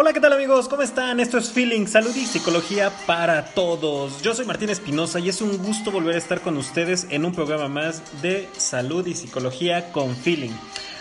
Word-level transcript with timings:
Hola, 0.00 0.12
¿qué 0.12 0.20
tal 0.20 0.32
amigos? 0.32 0.68
¿Cómo 0.68 0.82
están? 0.82 1.18
Esto 1.18 1.38
es 1.38 1.50
Feeling, 1.50 1.88
Salud 1.88 2.14
y 2.14 2.24
Psicología 2.24 2.92
para 3.04 3.46
Todos. 3.46 4.22
Yo 4.22 4.32
soy 4.32 4.46
Martín 4.46 4.70
Espinosa 4.70 5.18
y 5.18 5.28
es 5.28 5.42
un 5.42 5.58
gusto 5.58 5.90
volver 5.90 6.14
a 6.14 6.18
estar 6.18 6.40
con 6.40 6.56
ustedes 6.56 7.08
en 7.10 7.24
un 7.24 7.34
programa 7.34 7.66
más 7.66 8.22
de 8.22 8.48
Salud 8.56 9.04
y 9.08 9.14
Psicología 9.14 9.90
con 9.90 10.14
Feeling. 10.14 10.52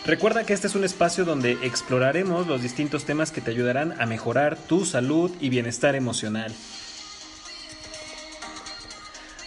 Recuerda 0.04 0.46
que 0.46 0.54
este 0.54 0.66
es 0.66 0.74
un 0.74 0.84
espacio 0.84 1.26
donde 1.26 1.60
exploraremos 1.62 2.48
los 2.48 2.64
distintos 2.64 3.06
temas 3.06 3.32
que 3.32 3.40
te 3.40 3.52
ayudarán 3.52 3.94
a 4.02 4.08
mejorar 4.08 4.58
tu 4.58 4.84
salud 4.84 5.30
y 5.40 5.50
bienestar 5.50 5.94
emocional. 5.94 6.52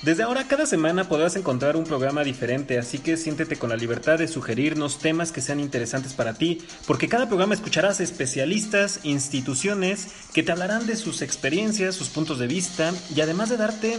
Desde 0.02 0.22
ahora, 0.22 0.48
cada 0.48 0.64
semana 0.64 1.10
podrás 1.10 1.36
encontrar 1.36 1.76
un 1.76 1.84
programa 1.84 2.24
diferente, 2.24 2.78
así 2.78 3.00
que 3.00 3.18
siéntete 3.18 3.56
con 3.56 3.68
la 3.68 3.76
libertad 3.76 4.18
de 4.18 4.28
sugerirnos 4.28 4.98
temas 4.98 5.30
que 5.30 5.42
sean 5.42 5.60
interesantes 5.60 6.14
para 6.14 6.32
ti, 6.32 6.62
porque 6.86 7.06
cada 7.06 7.28
programa 7.28 7.52
escucharás 7.52 8.00
especialistas, 8.00 9.00
instituciones 9.02 10.08
que 10.32 10.42
te 10.42 10.52
hablarán 10.52 10.86
de 10.86 10.96
sus 10.96 11.20
experiencias, 11.20 11.96
sus 11.96 12.08
puntos 12.08 12.38
de 12.38 12.46
vista 12.46 12.94
y 13.14 13.20
además 13.20 13.50
de 13.50 13.58
darte 13.58 13.98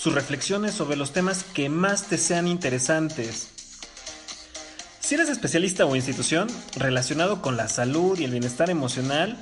sus 0.00 0.14
reflexiones 0.14 0.72
sobre 0.72 0.96
los 0.96 1.12
temas 1.12 1.44
que 1.44 1.68
más 1.68 2.04
te 2.06 2.16
sean 2.16 2.48
interesantes. 2.48 3.48
Si 5.00 5.16
eres 5.16 5.28
especialista 5.28 5.84
o 5.84 5.94
institución 5.94 6.48
relacionado 6.76 7.42
con 7.42 7.58
la 7.58 7.68
salud 7.68 8.18
y 8.18 8.24
el 8.24 8.30
bienestar 8.30 8.70
emocional, 8.70 9.36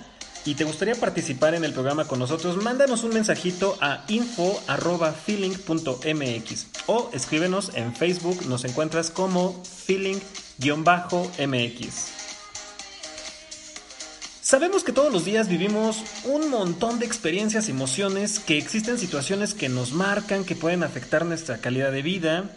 y 0.44 0.54
te 0.54 0.64
gustaría 0.64 0.94
participar 0.94 1.54
en 1.54 1.64
el 1.64 1.72
programa 1.72 2.06
con 2.06 2.18
nosotros, 2.18 2.62
mándanos 2.62 3.04
un 3.04 3.12
mensajito 3.12 3.76
a 3.80 4.04
info.feeling.mx 4.08 6.66
o 6.86 7.10
escríbenos 7.12 7.72
en 7.74 7.94
Facebook, 7.94 8.46
nos 8.46 8.64
encuentras 8.64 9.10
como 9.10 9.62
feeling-mx. 9.64 10.20
Sabemos 14.40 14.82
que 14.82 14.92
todos 14.92 15.12
los 15.12 15.24
días 15.24 15.48
vivimos 15.48 16.02
un 16.24 16.50
montón 16.50 16.98
de 16.98 17.06
experiencias 17.06 17.68
y 17.68 17.70
emociones, 17.70 18.40
que 18.40 18.58
existen 18.58 18.98
situaciones 18.98 19.54
que 19.54 19.68
nos 19.68 19.92
marcan, 19.92 20.44
que 20.44 20.56
pueden 20.56 20.82
afectar 20.82 21.24
nuestra 21.24 21.58
calidad 21.58 21.92
de 21.92 22.02
vida. 22.02 22.50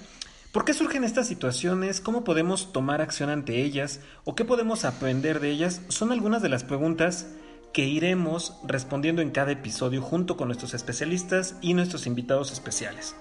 ¿Por 0.51 0.65
qué 0.65 0.73
surgen 0.73 1.03
estas 1.03 1.27
situaciones? 1.27 1.99
¿Cómo 1.99 2.23
podemos 2.23 2.73
tomar 2.73 3.01
acción 3.01 3.29
ante 3.29 3.61
ellas? 3.61 3.99
¿O 4.23 4.33
qué 4.33 4.45
podemos 4.45 4.85
aprender 4.85 5.39
de 5.39 5.51
ellas? 5.51 5.81
Son 5.89 6.11
algunas 6.11 6.41
de 6.41 6.49
las 6.49 6.63
preguntas 6.63 7.27
que 7.73 7.85
iremos 7.85 8.53
respondiendo 8.63 9.21
en 9.21 9.31
cada 9.31 9.51
episodio 9.51 10.01
junto 10.01 10.37
con 10.37 10.47
nuestros 10.47 10.75
especialistas 10.75 11.55
y 11.59 11.73
nuestros 11.73 12.05
invitados 12.05 12.51
especiales. 12.51 13.15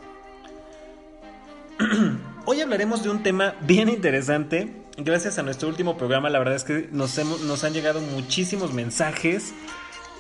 Hoy 2.45 2.61
hablaremos 2.61 3.03
de 3.03 3.09
un 3.09 3.23
tema 3.23 3.55
bien 3.63 3.89
interesante. 3.89 4.77
Gracias 4.99 5.39
a 5.39 5.43
nuestro 5.43 5.71
último 5.71 5.97
programa, 5.97 6.29
la 6.29 6.39
verdad 6.39 6.57
es 6.57 6.65
que 6.65 6.89
nos, 6.93 7.19
nos 7.41 7.65
han 7.65 7.73
llegado 7.73 8.01
muchísimos 8.01 8.75
mensajes. 8.75 9.55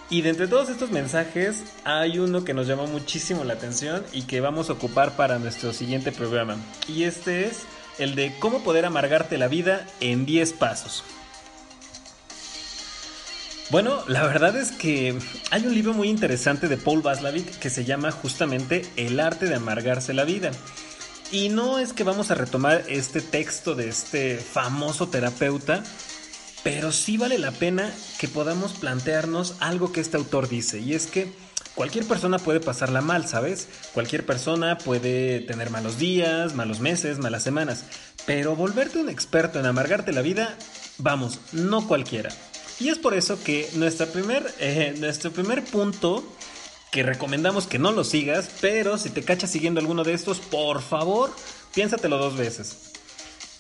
Y 0.08 0.22
de 0.22 0.30
entre 0.30 0.48
todos 0.48 0.70
estos 0.70 0.90
mensajes 0.90 1.62
hay 1.84 2.18
uno 2.18 2.44
que 2.44 2.54
nos 2.54 2.66
llamó 2.66 2.86
muchísimo 2.86 3.44
la 3.44 3.54
atención 3.54 4.02
y 4.12 4.22
que 4.22 4.40
vamos 4.40 4.70
a 4.70 4.74
ocupar 4.74 5.14
para 5.14 5.38
nuestro 5.38 5.72
siguiente 5.74 6.10
programa. 6.10 6.56
Y 6.88 7.04
este 7.04 7.46
es 7.46 7.66
el 7.98 8.14
de 8.14 8.34
cómo 8.38 8.62
poder 8.62 8.86
amargarte 8.86 9.36
la 9.36 9.48
vida 9.48 9.86
en 10.00 10.24
10 10.24 10.54
pasos. 10.54 11.04
Bueno, 13.72 14.04
la 14.06 14.26
verdad 14.26 14.54
es 14.58 14.70
que 14.70 15.18
hay 15.50 15.66
un 15.66 15.74
libro 15.74 15.94
muy 15.94 16.10
interesante 16.10 16.68
de 16.68 16.76
Paul 16.76 17.00
Vaslavic 17.00 17.58
que 17.58 17.70
se 17.70 17.86
llama 17.86 18.10
justamente 18.10 18.84
El 18.96 19.18
arte 19.18 19.46
de 19.46 19.54
amargarse 19.54 20.12
la 20.12 20.24
vida. 20.24 20.50
Y 21.30 21.48
no 21.48 21.78
es 21.78 21.94
que 21.94 22.04
vamos 22.04 22.30
a 22.30 22.34
retomar 22.34 22.84
este 22.90 23.22
texto 23.22 23.74
de 23.74 23.88
este 23.88 24.36
famoso 24.36 25.08
terapeuta, 25.08 25.82
pero 26.62 26.92
sí 26.92 27.16
vale 27.16 27.38
la 27.38 27.50
pena 27.50 27.90
que 28.18 28.28
podamos 28.28 28.74
plantearnos 28.74 29.54
algo 29.60 29.90
que 29.90 30.02
este 30.02 30.18
autor 30.18 30.50
dice, 30.50 30.78
y 30.78 30.92
es 30.92 31.06
que 31.06 31.32
cualquier 31.74 32.04
persona 32.04 32.38
puede 32.38 32.60
pasarla 32.60 33.00
mal, 33.00 33.26
¿sabes? 33.26 33.68
Cualquier 33.94 34.26
persona 34.26 34.76
puede 34.76 35.40
tener 35.40 35.70
malos 35.70 35.96
días, 35.96 36.54
malos 36.54 36.80
meses, 36.80 37.20
malas 37.20 37.42
semanas, 37.42 37.84
pero 38.26 38.54
volverte 38.54 38.98
un 38.98 39.08
experto 39.08 39.58
en 39.58 39.64
amargarte 39.64 40.12
la 40.12 40.20
vida, 40.20 40.58
vamos, 40.98 41.40
no 41.52 41.88
cualquiera. 41.88 42.28
Y 42.82 42.88
es 42.88 42.98
por 42.98 43.15
eso 43.15 43.38
que 43.44 43.69
primer, 44.12 44.53
eh, 44.59 44.97
nuestro 44.98 45.31
primer 45.31 45.62
punto, 45.62 46.25
que 46.91 47.04
recomendamos 47.04 47.69
que 47.69 47.78
no 47.78 47.93
lo 47.93 48.03
sigas, 48.03 48.50
pero 48.60 48.98
si 48.98 49.09
te 49.10 49.22
cachas 49.22 49.53
siguiendo 49.53 49.78
alguno 49.78 50.03
de 50.03 50.15
estos, 50.15 50.41
por 50.41 50.82
favor, 50.82 51.32
piénsatelo 51.76 52.19
dos 52.19 52.37
veces. 52.37 52.91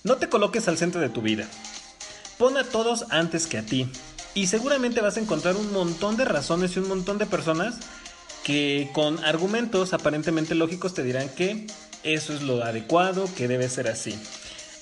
No 0.02 0.16
te 0.16 0.28
coloques 0.28 0.66
al 0.66 0.76
centro 0.76 1.00
de 1.00 1.08
tu 1.08 1.22
vida. 1.22 1.46
Pon 2.36 2.56
a 2.56 2.64
todos 2.64 3.04
antes 3.10 3.46
que 3.46 3.58
a 3.58 3.62
ti. 3.64 3.86
Y 4.34 4.48
seguramente 4.48 5.00
vas 5.00 5.16
a 5.16 5.20
encontrar 5.20 5.54
un 5.54 5.72
montón 5.72 6.16
de 6.16 6.24
razones 6.24 6.74
y 6.74 6.80
un 6.80 6.88
montón 6.88 7.18
de 7.18 7.26
personas 7.26 7.76
que 8.42 8.90
con 8.92 9.24
argumentos 9.24 9.92
aparentemente 9.92 10.56
lógicos 10.56 10.94
te 10.94 11.04
dirán 11.04 11.28
que 11.28 11.68
eso 12.02 12.32
es 12.32 12.42
lo 12.42 12.64
adecuado, 12.64 13.32
que 13.36 13.46
debe 13.46 13.68
ser 13.68 13.86
así. 13.86 14.18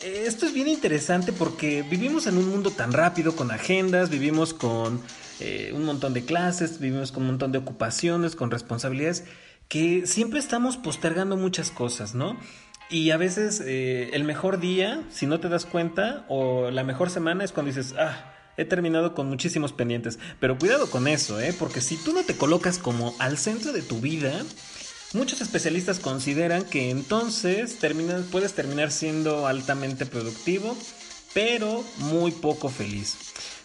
Esto 0.02 0.46
es 0.46 0.54
bien 0.54 0.66
interesante 0.66 1.30
porque 1.30 1.82
vivimos 1.82 2.26
en 2.26 2.38
un 2.38 2.48
mundo 2.48 2.70
tan 2.70 2.90
rápido, 2.90 3.36
con 3.36 3.50
agendas, 3.50 4.08
vivimos 4.08 4.54
con 4.54 5.02
eh, 5.40 5.72
un 5.74 5.84
montón 5.84 6.14
de 6.14 6.24
clases, 6.24 6.80
vivimos 6.80 7.12
con 7.12 7.24
un 7.24 7.28
montón 7.28 7.52
de 7.52 7.58
ocupaciones, 7.58 8.34
con 8.34 8.50
responsabilidades, 8.50 9.24
que 9.68 10.06
siempre 10.06 10.38
estamos 10.38 10.78
postergando 10.78 11.36
muchas 11.36 11.70
cosas, 11.70 12.14
¿no? 12.14 12.38
Y 12.88 13.10
a 13.10 13.18
veces 13.18 13.62
eh, 13.64 14.08
el 14.14 14.24
mejor 14.24 14.58
día, 14.58 15.04
si 15.10 15.26
no 15.26 15.38
te 15.38 15.50
das 15.50 15.66
cuenta, 15.66 16.24
o 16.28 16.70
la 16.70 16.82
mejor 16.82 17.10
semana 17.10 17.44
es 17.44 17.52
cuando 17.52 17.70
dices, 17.70 17.94
ah, 17.98 18.32
he 18.56 18.64
terminado 18.64 19.14
con 19.14 19.28
muchísimos 19.28 19.74
pendientes. 19.74 20.18
Pero 20.40 20.58
cuidado 20.58 20.90
con 20.90 21.08
eso, 21.08 21.38
¿eh? 21.40 21.54
Porque 21.58 21.82
si 21.82 21.96
tú 21.96 22.14
no 22.14 22.24
te 22.24 22.36
colocas 22.36 22.78
como 22.78 23.14
al 23.18 23.36
centro 23.36 23.72
de 23.72 23.82
tu 23.82 24.00
vida, 24.00 24.32
Muchos 25.12 25.40
especialistas 25.40 25.98
consideran 25.98 26.64
que 26.64 26.90
entonces 26.90 27.76
puedes 28.30 28.52
terminar 28.54 28.92
siendo 28.92 29.48
altamente 29.48 30.06
productivo, 30.06 30.76
pero 31.34 31.84
muy 31.96 32.30
poco 32.30 32.68
feliz. 32.68 33.16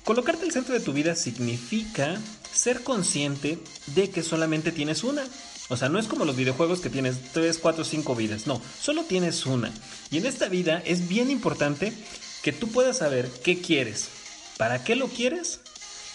Colocarte 0.03 0.45
al 0.45 0.51
centro 0.51 0.73
de 0.73 0.79
tu 0.79 0.91
vida 0.91 1.15
significa 1.15 2.19
ser 2.51 2.81
consciente 2.81 3.59
de 3.93 4.09
que 4.09 4.23
solamente 4.23 4.71
tienes 4.71 5.03
una. 5.03 5.23
O 5.69 5.77
sea, 5.77 5.87
no 5.87 5.99
es 5.99 6.07
como 6.07 6.25
los 6.25 6.35
videojuegos 6.35 6.79
que 6.79 6.89
tienes 6.89 7.17
3, 7.33 7.59
4, 7.59 7.83
5 7.83 8.15
vidas. 8.15 8.47
No, 8.47 8.59
solo 8.81 9.03
tienes 9.03 9.45
una. 9.45 9.71
Y 10.09 10.17
en 10.17 10.25
esta 10.25 10.47
vida 10.47 10.81
es 10.83 11.07
bien 11.07 11.29
importante 11.29 11.93
que 12.41 12.53
tú 12.53 12.69
puedas 12.69 12.97
saber 12.97 13.29
qué 13.43 13.61
quieres, 13.61 14.07
para 14.57 14.83
qué 14.83 14.95
lo 14.95 15.09
quieres 15.09 15.59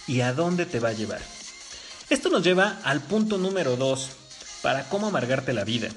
y 0.09 0.23
a 0.23 0.33
dónde 0.33 0.67
te 0.67 0.81
va 0.81 0.89
a 0.89 0.95
llevar. 0.95 1.21
Esto 2.09 2.31
nos 2.31 2.43
lleva 2.43 2.81
al 2.83 3.01
punto 3.01 3.39
número 3.39 3.77
2 3.77 4.11
para 4.63 4.89
cómo 4.89 5.09
amargarte 5.09 5.53
la 5.53 5.65
vida, 5.65 5.89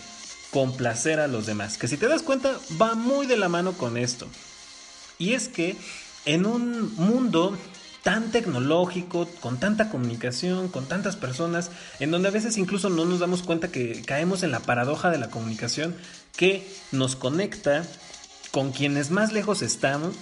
complacer 0.51 1.19
a 1.19 1.27
los 1.27 1.45
demás, 1.45 1.77
que 1.77 1.87
si 1.87 1.97
te 1.97 2.07
das 2.07 2.21
cuenta 2.21 2.57
va 2.81 2.95
muy 2.95 3.25
de 3.25 3.37
la 3.37 3.49
mano 3.49 3.73
con 3.73 3.97
esto. 3.97 4.27
Y 5.17 5.33
es 5.33 5.47
que 5.47 5.75
en 6.25 6.45
un 6.45 6.93
mundo 6.95 7.57
tan 8.03 8.31
tecnológico, 8.31 9.27
con 9.39 9.59
tanta 9.59 9.89
comunicación, 9.89 10.67
con 10.67 10.85
tantas 10.85 11.15
personas, 11.15 11.71
en 11.99 12.11
donde 12.11 12.27
a 12.27 12.31
veces 12.31 12.57
incluso 12.57 12.89
no 12.89 13.05
nos 13.05 13.19
damos 13.19 13.43
cuenta 13.43 13.69
que 13.69 14.01
caemos 14.05 14.43
en 14.43 14.51
la 14.51 14.59
paradoja 14.59 15.09
de 15.09 15.17
la 15.17 15.29
comunicación 15.29 15.95
que 16.35 16.69
nos 16.91 17.15
conecta 17.15 17.85
con 18.51 18.71
quienes 18.71 19.09
más 19.09 19.31
lejos 19.31 19.61
estamos 19.61 20.15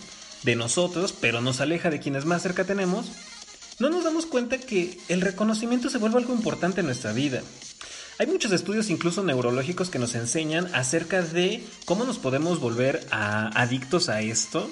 de 0.44 0.56
nosotros, 0.56 1.14
pero 1.20 1.42
nos 1.42 1.60
aleja 1.60 1.90
de 1.90 2.00
quienes 2.00 2.26
más 2.26 2.44
cerca 2.44 2.66
tenemos, 2.66 3.08
no 3.80 3.90
nos 3.90 4.04
damos 4.04 4.28
cuenta 4.28 4.60
que 4.60 5.00
el 5.10 5.22
reconocimiento 5.22 5.90
se 5.90 5.98
vuelve 5.98 6.20
algo 6.20 6.34
importante 6.34 6.82
en 6.82 6.86
nuestra 6.86 7.14
vida. 7.14 7.42
Hay 8.22 8.28
muchos 8.28 8.52
estudios 8.52 8.92
incluso 8.92 9.24
neurológicos 9.24 9.90
que 9.90 9.98
nos 9.98 10.14
enseñan 10.14 10.68
acerca 10.76 11.24
de 11.24 11.66
cómo 11.86 12.04
nos 12.04 12.20
podemos 12.20 12.60
volver 12.60 13.04
adictos 13.10 14.10
a 14.10 14.22
esto 14.22 14.70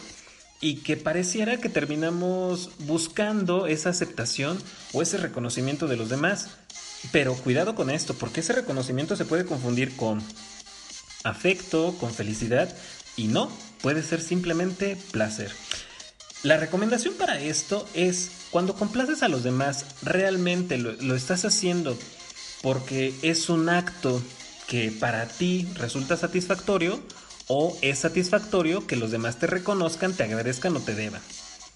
y 0.62 0.82
que 0.84 0.98
pareciera 0.98 1.58
que 1.58 1.68
terminamos 1.68 2.70
buscando 2.78 3.66
esa 3.66 3.90
aceptación 3.90 4.62
o 4.94 5.02
ese 5.02 5.18
reconocimiento 5.18 5.88
de 5.88 5.98
los 5.98 6.10
demás. 6.10 6.50
Pero 7.12 7.34
cuidado 7.34 7.74
con 7.74 7.90
esto, 7.90 8.14
porque 8.14 8.42
ese 8.42 8.54
reconocimiento 8.54 9.16
se 9.16 9.26
puede 9.26 9.48
confundir 9.48 9.96
con 9.96 10.22
afecto, 11.24 11.96
con 12.00 12.14
felicidad 12.14 12.72
Y 13.18 13.30
no, 13.30 13.50
puede 13.82 14.04
ser 14.04 14.22
simplemente 14.22 14.96
placer. 15.10 15.52
La 16.44 16.58
recomendación 16.58 17.16
para 17.16 17.42
esto 17.42 17.90
es 17.96 18.30
cuando 18.52 18.76
complaces 18.76 19.24
a 19.24 19.28
los 19.28 19.44
demás, 19.44 19.86
realmente 20.04 20.78
lo, 20.78 21.16
estás 21.16 21.46
haciendo 21.46 21.98
porque 22.62 23.14
es 23.22 23.50
un 23.50 23.70
acto 23.70 24.22
que 24.68 24.92
para 24.92 25.28
ti 25.28 25.68
resulta 25.76 26.18
satisfactorio 26.18 27.00
o 27.48 27.76
es 27.82 28.00
satisfactorio 28.00 28.86
que 28.86 28.96
los 28.96 29.12
demás 29.12 29.40
te 29.40 29.48
reconozcan, 29.48 30.14
te 30.14 30.24
agradezcan 30.24 30.76
o 30.76 30.80
te 30.80 30.94
deban. 30.94 31.22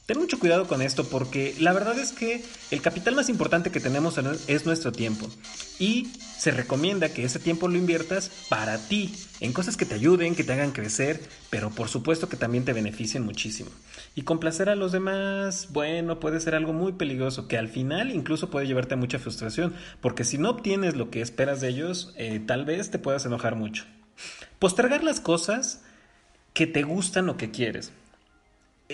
Ten 0.05 0.19
mucho 0.19 0.37
cuidado 0.37 0.67
con 0.67 0.81
esto 0.81 1.05
porque 1.05 1.55
la 1.59 1.71
verdad 1.71 1.97
es 1.97 2.11
que 2.11 2.43
el 2.71 2.81
capital 2.81 3.15
más 3.15 3.29
importante 3.29 3.71
que 3.71 3.79
tenemos 3.79 4.19
es 4.47 4.65
nuestro 4.65 4.91
tiempo 4.91 5.29
y 5.79 6.11
se 6.37 6.51
recomienda 6.51 7.07
que 7.07 7.23
ese 7.23 7.39
tiempo 7.39 7.69
lo 7.69 7.77
inviertas 7.77 8.29
para 8.49 8.77
ti, 8.77 9.15
en 9.39 9.53
cosas 9.53 9.77
que 9.77 9.85
te 9.85 9.95
ayuden, 9.95 10.35
que 10.35 10.43
te 10.43 10.51
hagan 10.51 10.73
crecer, 10.73 11.21
pero 11.49 11.69
por 11.69 11.87
supuesto 11.87 12.27
que 12.27 12.35
también 12.35 12.65
te 12.65 12.73
beneficien 12.73 13.23
muchísimo. 13.23 13.69
Y 14.13 14.23
complacer 14.23 14.67
a 14.67 14.75
los 14.75 14.91
demás, 14.91 15.69
bueno, 15.71 16.19
puede 16.19 16.41
ser 16.41 16.55
algo 16.55 16.73
muy 16.73 16.91
peligroso 16.91 17.47
que 17.47 17.57
al 17.57 17.69
final 17.69 18.11
incluso 18.11 18.49
puede 18.49 18.67
llevarte 18.67 18.95
a 18.95 18.97
mucha 18.97 19.19
frustración 19.19 19.73
porque 20.01 20.25
si 20.25 20.37
no 20.37 20.49
obtienes 20.49 20.97
lo 20.97 21.11
que 21.11 21.21
esperas 21.21 21.61
de 21.61 21.69
ellos, 21.69 22.13
eh, 22.17 22.41
tal 22.45 22.65
vez 22.65 22.91
te 22.91 22.99
puedas 22.99 23.25
enojar 23.25 23.55
mucho. 23.55 23.85
Postergar 24.59 25.01
las 25.01 25.21
cosas 25.21 25.81
que 26.53 26.67
te 26.67 26.83
gustan 26.83 27.29
o 27.29 27.37
que 27.37 27.51
quieres. 27.51 27.93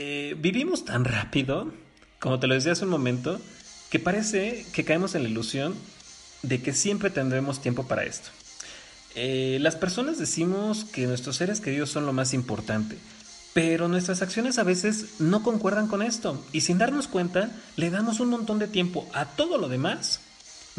Eh, 0.02 0.34
vivimos 0.40 0.86
tan 0.86 1.04
rápido, 1.04 1.74
como 2.22 2.40
te 2.40 2.48
lo 2.48 2.54
decía 2.54 2.72
hace 2.72 2.86
un 2.86 2.90
momento, 2.90 3.38
que 3.90 4.00
parece 4.00 4.66
que 4.72 4.86
caemos 4.86 5.14
en 5.14 5.24
la 5.24 5.30
ilusión 5.30 5.76
de 6.42 6.62
que 6.62 6.72
siempre 6.72 7.10
tendremos 7.10 7.62
tiempo 7.62 7.86
para 7.86 8.06
esto. 8.06 8.30
Eh, 9.16 9.58
las 9.60 9.76
personas 9.76 10.18
decimos 10.18 10.86
que 10.86 11.06
nuestros 11.06 11.36
seres 11.36 11.60
queridos 11.60 11.90
son 11.90 12.06
lo 12.06 12.14
más 12.14 12.34
importante, 12.34 12.98
pero 13.54 13.90
nuestras 13.90 14.22
acciones 14.22 14.58
a 14.58 14.64
veces 14.64 15.20
no 15.20 15.44
concuerdan 15.44 15.88
con 15.88 16.02
esto 16.02 16.42
y 16.54 16.62
sin 16.62 16.78
darnos 16.78 17.10
cuenta 17.10 17.52
le 17.76 17.90
damos 17.90 18.22
un 18.22 18.30
montón 18.30 18.58
de 18.58 18.70
tiempo 18.70 19.06
a 19.12 19.26
todo 19.26 19.58
lo 19.58 19.68
demás 19.68 20.22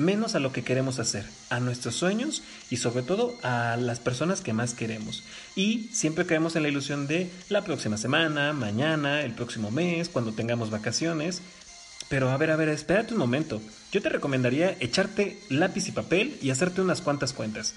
menos 0.00 0.34
a 0.34 0.40
lo 0.40 0.52
que 0.52 0.64
queremos 0.64 0.98
hacer, 0.98 1.24
a 1.50 1.60
nuestros 1.60 1.94
sueños 1.94 2.42
y 2.70 2.78
sobre 2.78 3.02
todo 3.02 3.36
a 3.42 3.76
las 3.76 4.00
personas 4.00 4.40
que 4.40 4.52
más 4.52 4.74
queremos. 4.74 5.22
Y 5.54 5.88
siempre 5.92 6.26
caemos 6.26 6.56
en 6.56 6.62
la 6.62 6.68
ilusión 6.68 7.06
de 7.06 7.30
la 7.48 7.62
próxima 7.62 7.96
semana, 7.96 8.52
mañana, 8.52 9.22
el 9.22 9.32
próximo 9.32 9.70
mes, 9.70 10.08
cuando 10.08 10.32
tengamos 10.32 10.70
vacaciones. 10.70 11.42
Pero 12.08 12.30
a 12.30 12.36
ver, 12.36 12.50
a 12.50 12.56
ver, 12.56 12.70
espérate 12.70 13.12
un 13.12 13.20
momento. 13.20 13.62
Yo 13.92 14.02
te 14.02 14.08
recomendaría 14.08 14.76
echarte 14.80 15.38
lápiz 15.48 15.86
y 15.86 15.92
papel 15.92 16.36
y 16.42 16.50
hacerte 16.50 16.80
unas 16.80 17.02
cuantas 17.02 17.32
cuentas. 17.32 17.74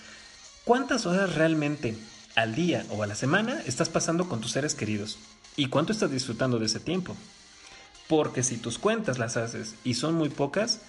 ¿Cuántas 0.63 1.05
horas 1.05 1.35
realmente 1.35 1.95
al 2.35 2.55
día 2.55 2.85
o 2.89 3.03
a 3.03 3.07
la 3.07 3.15
semana 3.15 3.61
estás 3.67 3.89
pasando 3.89 4.27
con 4.27 4.41
tus 4.41 4.51
seres 4.51 4.73
queridos? 4.73 5.19
¿Y 5.55 5.67
cuánto 5.67 5.91
estás 5.91 6.09
disfrutando 6.09 6.57
de 6.57 6.65
ese 6.65 6.79
tiempo? 6.79 7.15
Porque 8.07 8.43
si 8.43 8.57
tus 8.57 8.79
cuentas 8.79 9.19
las 9.19 9.37
haces 9.37 9.75
y 9.83 9.93
son 9.93 10.15
muy 10.15 10.29
pocas, 10.29 10.79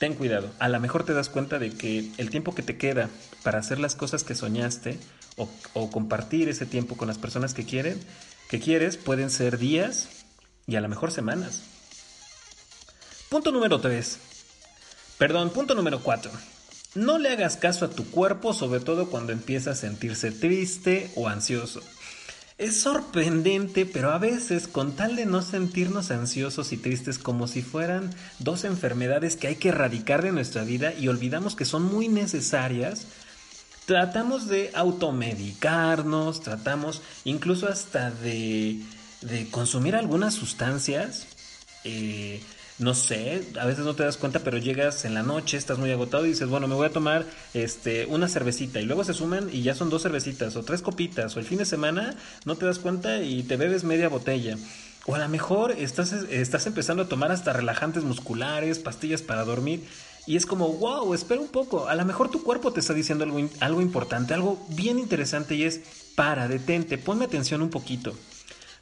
ten 0.00 0.14
cuidado. 0.14 0.50
A 0.58 0.68
lo 0.70 0.80
mejor 0.80 1.04
te 1.04 1.12
das 1.12 1.28
cuenta 1.28 1.58
de 1.58 1.70
que 1.72 2.10
el 2.16 2.30
tiempo 2.30 2.54
que 2.54 2.62
te 2.62 2.78
queda 2.78 3.10
para 3.42 3.58
hacer 3.58 3.78
las 3.78 3.94
cosas 3.94 4.24
que 4.24 4.34
soñaste 4.34 4.98
o, 5.74 5.90
compartir 5.90 6.48
ese 6.48 6.66
tiempo 6.66 6.96
con 6.96 7.06
las 7.06 7.18
personas 7.18 7.52
que 7.52 7.66
quieren, 7.66 8.00
que 8.48 8.60
quieres, 8.60 8.96
pueden 8.96 9.30
ser 9.30 9.58
días 9.58 10.08
y 10.66 10.76
a 10.76 10.80
lo 10.80 10.88
mejor 10.88 11.12
semanas. 11.12 11.62
Punto 13.28 13.52
número 13.52 13.78
3. 13.78 14.18
Perdón, 15.18 15.50
punto 15.50 15.74
número 15.74 16.00
4. 16.00 16.30
No 16.94 17.18
le 17.18 17.28
hagas 17.28 17.58
caso 17.58 17.84
a 17.84 17.90
tu 17.90 18.10
cuerpo, 18.10 18.54
sobre 18.54 18.80
todo 18.80 19.10
cuando 19.10 19.32
empieza 19.32 19.72
a 19.72 19.76
sentirse 19.76 20.32
triste 20.32 21.10
o 21.14 21.28
ansioso. 21.28 21.82
Es 22.60 22.78
sorprendente, 22.78 23.86
pero 23.86 24.10
a 24.10 24.18
veces, 24.18 24.68
con 24.68 24.92
tal 24.92 25.16
de 25.16 25.24
no 25.24 25.40
sentirnos 25.40 26.10
ansiosos 26.10 26.72
y 26.72 26.76
tristes 26.76 27.18
como 27.18 27.48
si 27.48 27.62
fueran 27.62 28.14
dos 28.38 28.64
enfermedades 28.64 29.36
que 29.36 29.46
hay 29.46 29.56
que 29.56 29.70
erradicar 29.70 30.20
de 30.20 30.30
nuestra 30.30 30.62
vida 30.62 30.92
y 30.92 31.08
olvidamos 31.08 31.56
que 31.56 31.64
son 31.64 31.84
muy 31.84 32.08
necesarias, 32.08 33.06
tratamos 33.86 34.46
de 34.46 34.72
automedicarnos, 34.74 36.42
tratamos 36.42 37.00
incluso 37.24 37.66
hasta 37.66 38.10
de, 38.10 38.78
de 39.22 39.48
consumir 39.50 39.96
algunas 39.96 40.34
sustancias. 40.34 41.28
Eh, 41.84 42.42
no 42.80 42.94
sé, 42.94 43.42
a 43.60 43.66
veces 43.66 43.84
no 43.84 43.94
te 43.94 44.04
das 44.04 44.16
cuenta, 44.16 44.38
pero 44.38 44.56
llegas 44.56 45.04
en 45.04 45.12
la 45.12 45.22
noche, 45.22 45.58
estás 45.58 45.78
muy 45.78 45.90
agotado 45.90 46.24
y 46.24 46.30
dices, 46.30 46.48
bueno, 46.48 46.66
me 46.66 46.74
voy 46.74 46.86
a 46.86 46.92
tomar 46.92 47.26
este, 47.52 48.06
una 48.06 48.26
cervecita 48.26 48.80
y 48.80 48.86
luego 48.86 49.04
se 49.04 49.12
suman 49.12 49.50
y 49.52 49.62
ya 49.62 49.74
son 49.74 49.90
dos 49.90 50.02
cervecitas 50.02 50.56
o 50.56 50.62
tres 50.62 50.80
copitas 50.80 51.36
o 51.36 51.40
el 51.40 51.44
fin 51.44 51.58
de 51.58 51.66
semana 51.66 52.16
no 52.46 52.56
te 52.56 52.64
das 52.64 52.78
cuenta 52.78 53.22
y 53.22 53.42
te 53.42 53.58
bebes 53.58 53.84
media 53.84 54.08
botella. 54.08 54.56
O 55.06 55.14
a 55.14 55.18
lo 55.18 55.28
mejor 55.28 55.72
estás, 55.72 56.12
estás 56.12 56.66
empezando 56.66 57.02
a 57.02 57.08
tomar 57.08 57.32
hasta 57.32 57.52
relajantes 57.52 58.02
musculares, 58.02 58.78
pastillas 58.78 59.20
para 59.20 59.44
dormir 59.44 59.84
y 60.26 60.36
es 60.36 60.46
como, 60.46 60.72
wow, 60.72 61.12
espera 61.12 61.40
un 61.40 61.48
poco, 61.48 61.86
a 61.86 61.94
lo 61.94 62.04
mejor 62.06 62.30
tu 62.30 62.42
cuerpo 62.42 62.72
te 62.72 62.80
está 62.80 62.94
diciendo 62.94 63.24
algo, 63.24 63.46
algo 63.60 63.82
importante, 63.82 64.32
algo 64.32 64.58
bien 64.70 64.98
interesante 64.98 65.54
y 65.54 65.64
es, 65.64 65.82
para, 66.14 66.48
detente, 66.48 66.96
ponme 66.96 67.26
atención 67.26 67.60
un 67.60 67.70
poquito. 67.70 68.14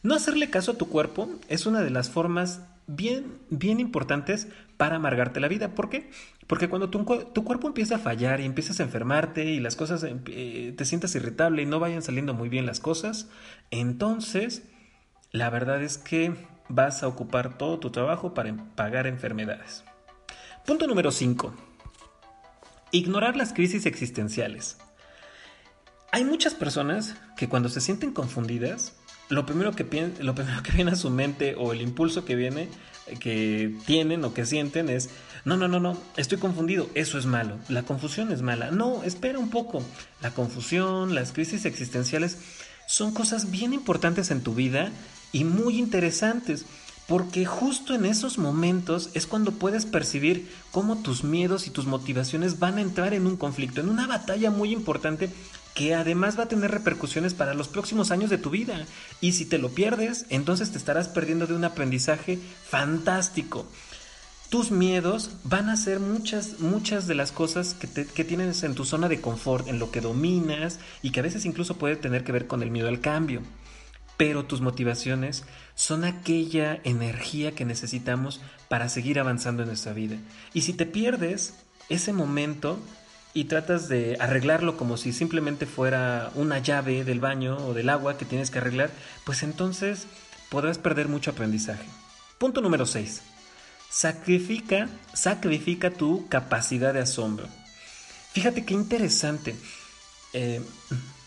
No 0.04 0.14
hacerle 0.14 0.50
caso 0.50 0.72
a 0.72 0.78
tu 0.78 0.88
cuerpo 0.88 1.28
es 1.48 1.66
una 1.66 1.80
de 1.82 1.90
las 1.90 2.10
formas 2.10 2.60
bien, 2.88 3.38
bien 3.50 3.78
importantes 3.78 4.48
para 4.76 4.96
amargarte 4.96 5.38
la 5.38 5.46
vida. 5.46 5.74
¿Por 5.74 5.88
qué? 5.88 6.10
Porque 6.48 6.68
cuando 6.68 6.90
tu, 6.90 7.04
cuerpo 7.44 7.68
empieza 7.68 7.96
a 7.96 7.98
fallar 7.98 8.40
y 8.40 8.46
empiezas 8.46 8.80
a 8.80 8.82
enfermarte 8.82 9.44
y 9.44 9.60
las 9.60 9.76
cosas 9.76 10.04
eh, 10.04 10.74
te 10.76 10.84
sientas 10.84 11.14
irritable 11.14 11.62
y 11.62 11.66
no 11.66 11.78
vayan 11.78 12.02
saliendo 12.02 12.34
muy 12.34 12.48
bien 12.48 12.66
las 12.66 12.80
cosas, 12.80 13.28
entonces 13.70 14.64
la 15.30 15.50
verdad 15.50 15.82
es 15.82 15.98
que 15.98 16.34
vas 16.68 17.02
a 17.02 17.08
ocupar 17.08 17.58
todo 17.58 17.78
tu 17.78 17.90
trabajo 17.90 18.34
para 18.34 18.56
pagar 18.74 19.06
enfermedades. 19.06 19.84
Punto 20.66 20.86
número 20.86 21.10
5. 21.10 21.54
Ignorar 22.90 23.36
las 23.36 23.52
crisis 23.52 23.84
existenciales. 23.84 24.78
Hay 26.10 26.24
muchas 26.24 26.54
personas 26.54 27.16
que 27.36 27.48
cuando 27.50 27.68
se 27.68 27.82
sienten 27.82 28.12
confundidas 28.14 28.98
lo 29.28 29.46
primero 29.46 29.72
que 29.72 29.84
lo 30.20 30.34
primero 30.34 30.62
que 30.62 30.72
viene 30.72 30.92
a 30.92 30.96
su 30.96 31.10
mente 31.10 31.54
o 31.56 31.72
el 31.72 31.82
impulso 31.82 32.24
que 32.24 32.34
viene 32.34 32.68
que 33.20 33.74
tienen 33.86 34.24
o 34.24 34.34
que 34.34 34.44
sienten 34.44 34.88
es 34.88 35.10
no, 35.44 35.56
no, 35.56 35.68
no, 35.68 35.80
no, 35.80 35.96
estoy 36.16 36.38
confundido, 36.38 36.90
eso 36.94 37.18
es 37.18 37.24
malo, 37.24 37.56
la 37.68 37.82
confusión 37.82 38.32
es 38.32 38.42
mala. 38.42 38.70
No, 38.70 39.02
espera 39.04 39.38
un 39.38 39.48
poco. 39.48 39.82
La 40.20 40.32
confusión, 40.32 41.14
las 41.14 41.32
crisis 41.32 41.64
existenciales 41.64 42.38
son 42.86 43.14
cosas 43.14 43.50
bien 43.50 43.72
importantes 43.72 44.30
en 44.30 44.42
tu 44.42 44.54
vida 44.54 44.90
y 45.32 45.44
muy 45.44 45.78
interesantes, 45.78 46.66
porque 47.06 47.46
justo 47.46 47.94
en 47.94 48.04
esos 48.04 48.36
momentos 48.36 49.10
es 49.14 49.26
cuando 49.26 49.52
puedes 49.52 49.86
percibir 49.86 50.50
cómo 50.70 50.98
tus 50.98 51.24
miedos 51.24 51.66
y 51.66 51.70
tus 51.70 51.86
motivaciones 51.86 52.58
van 52.58 52.76
a 52.76 52.82
entrar 52.82 53.14
en 53.14 53.26
un 53.26 53.36
conflicto, 53.36 53.80
en 53.80 53.88
una 53.88 54.06
batalla 54.06 54.50
muy 54.50 54.72
importante 54.72 55.30
que 55.78 55.94
además 55.94 56.36
va 56.36 56.42
a 56.42 56.48
tener 56.48 56.72
repercusiones 56.72 57.34
para 57.34 57.54
los 57.54 57.68
próximos 57.68 58.10
años 58.10 58.30
de 58.30 58.38
tu 58.38 58.50
vida. 58.50 58.84
Y 59.20 59.30
si 59.30 59.44
te 59.44 59.58
lo 59.58 59.68
pierdes, 59.68 60.26
entonces 60.28 60.72
te 60.72 60.76
estarás 60.76 61.06
perdiendo 61.06 61.46
de 61.46 61.54
un 61.54 61.62
aprendizaje 61.62 62.36
fantástico. 62.68 63.64
Tus 64.48 64.72
miedos 64.72 65.30
van 65.44 65.68
a 65.68 65.76
ser 65.76 66.00
muchas, 66.00 66.58
muchas 66.58 67.06
de 67.06 67.14
las 67.14 67.30
cosas 67.30 67.74
que, 67.74 68.06
que 68.06 68.24
tienes 68.24 68.64
en 68.64 68.74
tu 68.74 68.84
zona 68.84 69.08
de 69.08 69.20
confort, 69.20 69.68
en 69.68 69.78
lo 69.78 69.92
que 69.92 70.00
dominas 70.00 70.80
y 71.00 71.12
que 71.12 71.20
a 71.20 71.22
veces 71.22 71.44
incluso 71.44 71.78
puede 71.78 71.94
tener 71.94 72.24
que 72.24 72.32
ver 72.32 72.48
con 72.48 72.64
el 72.64 72.72
miedo 72.72 72.88
al 72.88 73.00
cambio. 73.00 73.42
Pero 74.16 74.46
tus 74.46 74.60
motivaciones 74.60 75.44
son 75.76 76.02
aquella 76.02 76.80
energía 76.82 77.52
que 77.52 77.64
necesitamos 77.64 78.40
para 78.68 78.88
seguir 78.88 79.20
avanzando 79.20 79.62
en 79.62 79.68
nuestra 79.68 79.92
vida. 79.92 80.16
Y 80.52 80.62
si 80.62 80.72
te 80.72 80.86
pierdes 80.86 81.54
ese 81.88 82.12
momento, 82.12 82.80
y 83.34 83.44
tratas 83.44 83.88
de 83.88 84.16
arreglarlo 84.20 84.76
como 84.76 84.96
si 84.96 85.12
simplemente 85.12 85.66
fuera 85.66 86.30
una 86.34 86.58
llave 86.58 87.04
del 87.04 87.20
baño 87.20 87.56
o 87.58 87.74
del 87.74 87.88
agua 87.88 88.16
que 88.18 88.24
tienes 88.24 88.50
que 88.50 88.58
arreglar, 88.58 88.90
pues 89.24 89.42
entonces 89.42 90.06
podrás 90.48 90.78
perder 90.78 91.08
mucho 91.08 91.30
aprendizaje. 91.30 91.84
Punto 92.38 92.60
número 92.60 92.86
6. 92.86 93.22
Sacrifica, 93.90 94.88
sacrifica 95.12 95.90
tu 95.90 96.28
capacidad 96.28 96.94
de 96.94 97.00
asombro. 97.00 97.46
Fíjate 98.32 98.64
qué 98.64 98.74
interesante. 98.74 99.56
Eh, 100.32 100.62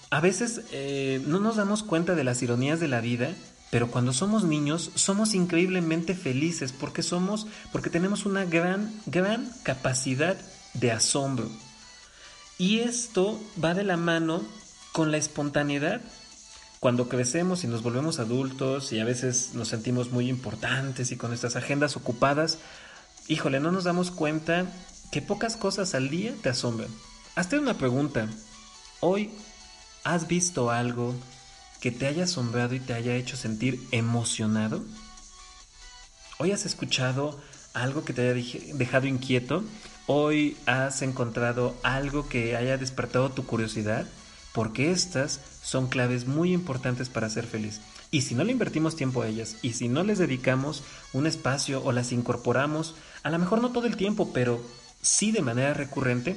a 0.10 0.20
veces 0.20 0.62
eh, 0.72 1.22
no 1.26 1.40
nos 1.40 1.56
damos 1.56 1.84
cuenta 1.84 2.16
de 2.16 2.24
las 2.24 2.42
ironías 2.44 2.80
de 2.80 2.88
la 2.88 3.02
vida, 3.02 3.34
pero 3.72 3.90
cuando 3.90 4.14
somos 4.14 4.44
niños 4.44 4.92
somos 4.96 5.34
increíblemente 5.34 6.14
felices 6.14 6.74
porque 6.74 7.02
somos, 7.02 7.48
porque 7.72 7.90
tenemos 7.90 8.26
una 8.26 8.46
gran, 8.46 8.94
gran 9.06 9.50
capacidad 9.64 10.38
de 10.74 10.92
asombro. 10.92 11.50
Y 12.62 12.82
esto 12.82 13.42
va 13.64 13.74
de 13.74 13.84
la 13.84 13.98
mano 13.98 14.40
con 14.92 15.10
la 15.10 15.18
espontaneidad. 15.18 16.00
Cuando 16.80 17.10
crecemos 17.10 17.64
y 17.64 17.68
nos 17.68 17.82
volvemos 17.82 18.20
adultos 18.20 18.94
y 18.94 19.00
a 19.00 19.04
veces 19.04 19.56
nos 19.56 19.70
sentimos 19.70 20.12
muy 20.12 20.30
importantes 20.30 21.12
y 21.12 21.18
con 21.18 21.32
nuestras 21.32 21.56
agendas 21.56 21.98
ocupadas, 21.98 22.60
híjole, 23.28 23.60
no 23.60 23.72
nos 23.72 23.86
damos 23.86 24.12
cuenta 24.12 24.72
que 25.12 25.24
pocas 25.24 25.58
cosas 25.58 25.96
al 25.96 26.12
día 26.12 26.36
te 26.44 26.50
asombran. 26.50 26.92
Hazte 27.34 27.58
una 27.58 27.80
pregunta. 27.80 28.28
Hoy 29.00 29.32
has 30.04 30.28
visto 30.28 30.70
algo 30.70 31.16
que 31.80 31.90
te 31.90 32.06
haya 32.06 32.26
asombrado 32.26 32.76
y 32.76 32.80
te 32.80 32.94
haya 32.94 33.16
hecho 33.16 33.38
sentir 33.38 33.84
emocionado? 33.90 34.86
¿Hoy 36.38 36.52
has 36.52 36.68
escuchado 36.68 37.42
algo 37.74 38.06
que 38.06 38.14
te 38.14 38.30
haya 38.30 38.60
dejado 38.76 39.08
inquieto? 39.08 39.64
¿Hoy 40.14 40.58
has 40.66 41.04
encontrado 41.04 41.74
algo 41.84 42.28
que 42.28 42.58
haya 42.58 42.78
despertado 42.78 43.32
tu 43.32 43.46
curiosidad? 43.46 44.06
Porque 44.52 44.92
estas 44.92 45.40
son 45.64 45.88
claves 45.88 46.28
muy 46.28 46.52
importantes 46.52 47.08
para 47.08 47.30
ser 47.30 47.48
feliz. 47.48 47.80
Y 48.12 48.24
si 48.24 48.36
no 48.36 48.44
le 48.44 48.52
invertimos 48.52 48.98
tiempo 48.98 49.22
a 49.22 49.30
ellas, 49.30 49.56
y 49.62 49.72
si 49.72 49.88
no 49.88 50.04
les 50.04 50.18
dedicamos 50.18 50.84
un 51.14 51.28
espacio 51.28 51.82
o 51.82 51.94
las 51.94 52.12
incorporamos, 52.12 52.94
a 53.24 53.30
lo 53.30 53.40
mejor 53.40 53.62
no 53.62 53.72
todo 53.72 53.88
el 53.88 53.96
tiempo, 53.96 54.34
pero 54.34 54.62
sí 55.02 55.32
de 55.32 55.42
manera 55.42 55.74
recurrente, 55.74 56.36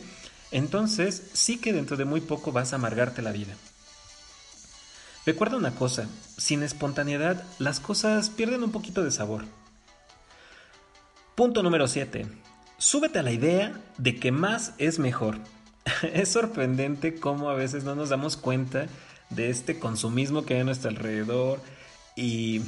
entonces 0.52 1.24
sí 1.32 1.58
que 1.58 1.72
dentro 1.72 1.96
de 1.96 2.04
muy 2.04 2.20
poco 2.20 2.52
vas 2.52 2.72
a 2.72 2.76
amargarte 2.76 3.22
la 3.22 3.32
vida. 3.32 3.56
Recuerda 5.26 5.56
una 5.56 5.74
cosa, 5.74 6.06
sin 6.38 6.62
espontaneidad 6.62 7.42
las 7.58 7.80
cosas 7.80 8.30
pierden 8.30 8.62
un 8.62 8.70
poquito 8.70 9.02
de 9.02 9.10
sabor. 9.10 9.44
Punto 11.34 11.64
número 11.64 11.88
7. 11.88 12.43
Súbete 12.78 13.18
a 13.18 13.22
la 13.22 13.32
idea 13.32 13.72
de 13.98 14.16
que 14.16 14.32
más 14.32 14.74
es 14.78 14.98
mejor. 14.98 15.38
es 16.12 16.30
sorprendente 16.30 17.14
cómo 17.14 17.50
a 17.50 17.54
veces 17.54 17.84
no 17.84 17.94
nos 17.94 18.08
damos 18.08 18.36
cuenta 18.36 18.86
de 19.30 19.50
este 19.50 19.78
consumismo 19.78 20.44
que 20.44 20.54
hay 20.54 20.60
a 20.60 20.64
nuestro 20.64 20.90
alrededor 20.90 21.60
y 22.16 22.62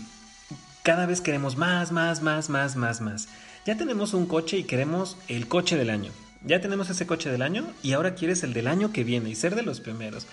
cada 0.82 1.06
vez 1.06 1.20
queremos 1.20 1.56
más, 1.56 1.92
más, 1.92 2.22
más, 2.22 2.48
más, 2.48 2.76
más, 2.76 3.00
más. 3.00 3.28
Ya 3.64 3.76
tenemos 3.76 4.14
un 4.14 4.26
coche 4.26 4.58
y 4.58 4.64
queremos 4.64 5.16
el 5.28 5.48
coche 5.48 5.76
del 5.76 5.90
año. 5.90 6.12
Ya 6.44 6.60
tenemos 6.60 6.88
ese 6.90 7.06
coche 7.06 7.30
del 7.30 7.42
año 7.42 7.66
y 7.82 7.92
ahora 7.92 8.14
quieres 8.14 8.44
el 8.44 8.52
del 8.52 8.68
año 8.68 8.92
que 8.92 9.02
viene 9.02 9.30
y 9.30 9.34
ser 9.34 9.56
de 9.56 9.62
los 9.62 9.80
primeros. 9.80 10.26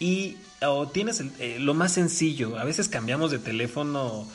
Y 0.00 0.38
o 0.62 0.88
tienes 0.88 1.22
eh, 1.38 1.58
lo 1.60 1.74
más 1.74 1.92
sencillo. 1.92 2.58
A 2.58 2.64
veces 2.64 2.88
cambiamos 2.88 3.30
de 3.30 3.38
teléfono, 3.38 4.26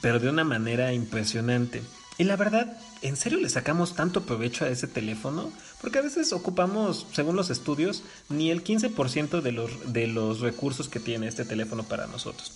pero 0.00 0.20
de 0.20 0.28
una 0.28 0.44
manera 0.44 0.92
impresionante. 0.92 1.82
Y 2.18 2.24
la 2.24 2.34
verdad, 2.34 2.76
¿en 3.00 3.16
serio 3.16 3.38
le 3.38 3.48
sacamos 3.48 3.94
tanto 3.94 4.26
provecho 4.26 4.64
a 4.64 4.68
ese 4.68 4.88
teléfono? 4.88 5.52
Porque 5.80 6.00
a 6.00 6.02
veces 6.02 6.32
ocupamos, 6.32 7.06
según 7.12 7.36
los 7.36 7.48
estudios, 7.48 8.02
ni 8.28 8.50
el 8.50 8.64
15% 8.64 9.40
de 9.40 9.52
los, 9.52 9.92
de 9.92 10.08
los 10.08 10.40
recursos 10.40 10.88
que 10.88 10.98
tiene 10.98 11.28
este 11.28 11.44
teléfono 11.44 11.84
para 11.84 12.08
nosotros. 12.08 12.52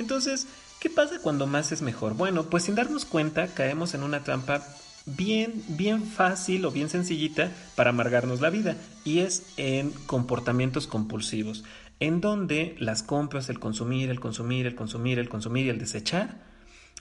Entonces, 0.00 0.48
¿qué 0.80 0.90
pasa 0.90 1.20
cuando 1.22 1.46
más 1.46 1.70
es 1.70 1.80
mejor? 1.80 2.14
Bueno, 2.14 2.50
pues 2.50 2.64
sin 2.64 2.74
darnos 2.74 3.04
cuenta 3.04 3.46
caemos 3.46 3.94
en 3.94 4.02
una 4.02 4.24
trampa 4.24 4.66
bien, 5.06 5.62
bien 5.68 6.02
fácil 6.02 6.64
o 6.64 6.72
bien 6.72 6.88
sencillita 6.88 7.52
para 7.76 7.90
amargarnos 7.90 8.40
la 8.40 8.50
vida 8.50 8.76
y 9.04 9.20
es 9.20 9.44
en 9.56 9.92
comportamientos 10.06 10.88
compulsivos, 10.88 11.62
en 12.00 12.20
donde 12.20 12.74
las 12.80 13.04
compras, 13.04 13.48
el 13.48 13.60
consumir, 13.60 14.10
el 14.10 14.18
consumir, 14.18 14.66
el 14.66 14.74
consumir, 14.74 15.20
el 15.20 15.28
consumir 15.28 15.66
y 15.66 15.70
el 15.70 15.78
desechar 15.78 16.53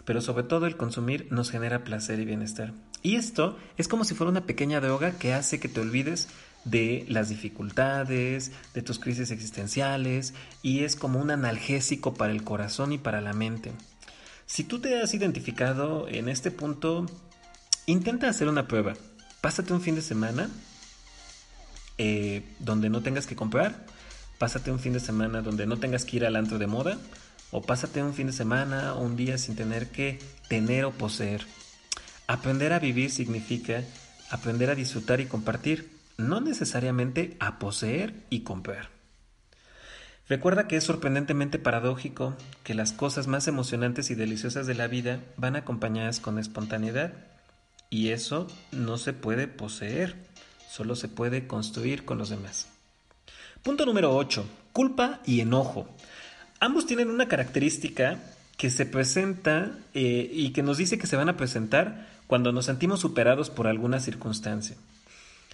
pero 0.05 0.21
sobre 0.21 0.43
todo 0.43 0.65
el 0.65 0.77
consumir 0.77 1.27
nos 1.31 1.51
genera 1.51 1.83
placer 1.83 2.19
y 2.19 2.25
bienestar. 2.25 2.73
Y 3.01 3.15
esto 3.15 3.57
es 3.77 3.87
como 3.87 4.05
si 4.05 4.15
fuera 4.15 4.31
una 4.31 4.45
pequeña 4.45 4.79
droga 4.79 5.11
que 5.11 5.33
hace 5.33 5.59
que 5.59 5.67
te 5.67 5.81
olvides 5.81 6.29
de 6.65 7.05
las 7.09 7.29
dificultades, 7.29 8.51
de 8.73 8.81
tus 8.81 8.99
crisis 8.99 9.31
existenciales 9.31 10.33
y 10.61 10.83
es 10.83 10.95
como 10.95 11.19
un 11.19 11.31
analgésico 11.31 12.13
para 12.13 12.31
el 12.31 12.43
corazón 12.43 12.93
y 12.93 12.97
para 12.97 13.21
la 13.21 13.33
mente. 13.33 13.73
Si 14.45 14.63
tú 14.63 14.79
te 14.79 15.01
has 15.01 15.13
identificado 15.13 16.07
en 16.07 16.29
este 16.29 16.51
punto, 16.51 17.05
intenta 17.85 18.29
hacer 18.29 18.47
una 18.47 18.67
prueba. 18.67 18.93
Pásate 19.41 19.73
un 19.73 19.81
fin 19.81 19.95
de 19.95 20.01
semana 20.01 20.49
eh, 21.97 22.43
donde 22.59 22.89
no 22.89 23.01
tengas 23.01 23.27
que 23.27 23.35
comprar. 23.35 23.85
Pásate 24.37 24.71
un 24.71 24.79
fin 24.79 24.93
de 24.93 24.99
semana 24.99 25.41
donde 25.41 25.65
no 25.65 25.77
tengas 25.77 26.05
que 26.05 26.17
ir 26.17 26.25
al 26.25 26.35
antro 26.35 26.57
de 26.57 26.67
moda 26.67 26.97
o 27.53 27.61
pásate 27.61 28.03
un 28.03 28.13
fin 28.13 28.27
de 28.27 28.33
semana 28.33 28.95
o 28.95 29.03
un 29.03 29.15
día 29.15 29.37
sin 29.37 29.55
tener 29.55 29.89
que 29.91 30.19
tener 30.49 30.85
o 30.85 30.91
poseer. 30.91 31.45
Aprender 32.27 32.73
a 32.73 32.79
vivir 32.79 33.11
significa 33.11 33.83
aprender 34.31 34.71
a 34.71 34.75
disfrutar 34.75 35.21
y 35.21 35.27
compartir, 35.27 35.91
no 36.17 36.41
necesariamente 36.41 37.37
a 37.39 37.59
poseer 37.59 38.15
y 38.31 38.41
comprar. 38.41 38.89
Recuerda 40.27 40.67
que 40.67 40.77
es 40.77 40.83
sorprendentemente 40.83 41.59
paradójico 41.59 42.35
que 42.63 42.73
las 42.73 42.91
cosas 42.91 43.27
más 43.27 43.47
emocionantes 43.47 44.09
y 44.09 44.15
deliciosas 44.15 44.65
de 44.65 44.73
la 44.73 44.87
vida 44.87 45.19
van 45.37 45.55
acompañadas 45.55 46.19
con 46.19 46.39
espontaneidad 46.39 47.13
y 47.91 48.09
eso 48.09 48.47
no 48.71 48.97
se 48.97 49.13
puede 49.13 49.47
poseer, 49.47 50.15
solo 50.67 50.95
se 50.95 51.07
puede 51.07 51.45
construir 51.45 52.03
con 52.03 52.17
los 52.17 52.29
demás. 52.29 52.67
Punto 53.61 53.85
número 53.85 54.15
8. 54.15 54.43
Culpa 54.71 55.19
y 55.25 55.41
enojo. 55.41 55.87
Ambos 56.63 56.85
tienen 56.85 57.09
una 57.09 57.27
característica 57.27 58.19
que 58.55 58.69
se 58.69 58.85
presenta 58.85 59.73
eh, 59.93 60.29
y 60.31 60.53
que 60.53 60.63
nos 60.63 60.77
dice 60.77 60.97
que 60.97 61.07
se 61.07 61.17
van 61.17 61.27
a 61.27 61.35
presentar 61.35 62.07
cuando 62.25 62.53
nos 62.53 62.67
sentimos 62.67 63.01
superados 63.01 63.49
por 63.49 63.67
alguna 63.67 63.99
circunstancia. 63.99 64.77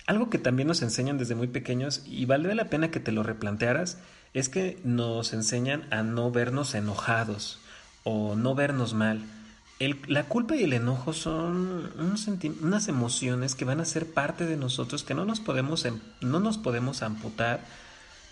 Algo 0.06 0.30
que 0.30 0.38
también 0.38 0.68
nos 0.68 0.84
enseñan 0.84 1.18
desde 1.18 1.34
muy 1.34 1.48
pequeños 1.48 2.04
y 2.06 2.26
vale 2.26 2.54
la 2.54 2.70
pena 2.70 2.92
que 2.92 3.00
te 3.00 3.12
lo 3.12 3.24
replantearas 3.24 3.98
es 4.36 4.50
que 4.50 4.78
nos 4.84 5.34
enseñan 5.34 5.88
a 5.90 6.04
no 6.04 6.30
vernos 6.30 6.76
enojados 6.76 7.60
o 8.04 8.36
no 8.36 8.54
vernos 8.54 8.94
mal. 8.94 9.24
la 9.80 10.26
culpa 10.26 10.58
y 10.58 10.64
el 10.64 10.74
enojo 10.74 11.14
son 11.14 11.92
unas 12.62 12.88
emociones 12.88 13.56
que 13.56 13.66
van 13.66 13.80
a 13.80 13.86
ser 13.86 14.06
parte 14.06 14.46
de 14.46 14.58
nosotros 14.58 15.02
que 15.02 15.16
no 15.16 15.26
nos 15.26 15.40
podemos, 15.40 15.86
em, 15.86 16.02
no 16.22 16.40
nos 16.40 16.60
podemos 16.60 17.02
amputar 17.02 17.62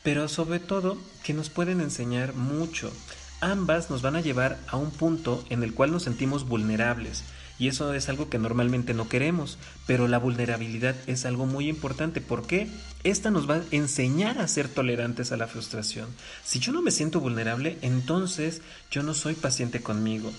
pero 0.07 0.29
sobre 0.29 0.61
todo 0.61 0.97
que 1.21 1.33
nos 1.33 1.49
pueden 1.49 1.81
enseñar 1.81 2.33
mucho. 2.33 2.93
Ambas 3.41 3.89
nos 3.89 4.01
van 4.01 4.15
a 4.15 4.21
llevar 4.21 4.57
a 4.69 4.77
un 4.77 4.89
punto 4.89 5.43
en 5.49 5.63
el 5.63 5.73
cual 5.73 5.91
nos 5.91 6.03
sentimos 6.03 6.47
vulnerables. 6.47 7.25
Y 7.59 7.67
eso 7.67 7.93
es 7.93 8.07
algo 8.07 8.29
que 8.29 8.39
normalmente 8.39 8.93
no 8.93 9.09
queremos, 9.09 9.57
pero 9.85 10.07
la 10.07 10.17
vulnerabilidad 10.17 10.95
es 11.07 11.25
algo 11.25 11.45
muy 11.45 11.67
importante 11.67 12.21
porque 12.21 12.69
esta 13.03 13.31
nos 13.31 13.49
va 13.49 13.55
a 13.55 13.63
enseñar 13.71 14.39
a 14.39 14.47
ser 14.47 14.69
tolerantes 14.69 15.33
a 15.33 15.37
la 15.37 15.47
frustración. 15.47 16.07
Si 16.45 16.59
yo 16.59 16.71
no 16.71 16.81
me 16.81 16.91
siento 16.91 17.19
vulnerable, 17.19 17.77
entonces 17.81 18.61
yo 18.89 19.03
no 19.03 19.13
soy 19.13 19.33
paciente 19.33 19.81
conmigo. 19.81 20.31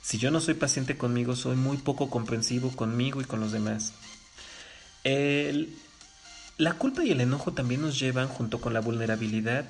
Si 0.00 0.16
yo 0.16 0.30
no 0.30 0.40
soy 0.40 0.54
paciente 0.54 0.96
conmigo, 0.96 1.36
soy 1.36 1.56
muy 1.56 1.76
poco 1.76 2.08
comprensivo 2.08 2.70
conmigo 2.74 3.20
y 3.20 3.24
con 3.24 3.40
los 3.40 3.52
demás. 3.52 3.92
El, 5.02 5.76
la 6.56 6.74
culpa 6.74 7.04
y 7.04 7.10
el 7.10 7.20
enojo 7.20 7.52
también 7.52 7.82
nos 7.82 7.98
llevan, 7.98 8.28
junto 8.28 8.60
con 8.60 8.72
la 8.72 8.80
vulnerabilidad, 8.80 9.64